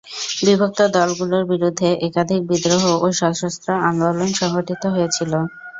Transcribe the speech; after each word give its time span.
বিভক্ত 0.41 0.79
দলগুলোর 0.95 1.43
বিরুদ্ধে 1.51 1.87
একাধিক 2.07 2.41
বিদ্রোহ 2.49 2.83
ও 2.97 3.17
সশস্ত্র 3.19 3.69
আন্দোলন 3.87 4.29
সংঘটিত 4.39 4.83
হয়েছিল। 4.93 5.31